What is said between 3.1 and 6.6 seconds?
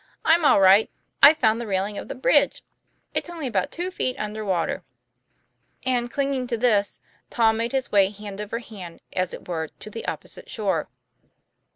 It's only about two feet under water." And clinging to